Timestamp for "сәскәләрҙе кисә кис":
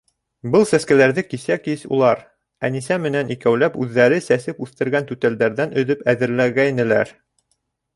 0.69-1.83